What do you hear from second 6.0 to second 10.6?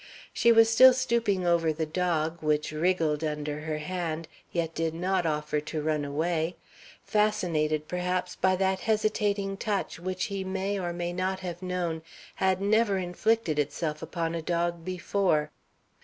away, fascinated perhaps by that hesitating touch which he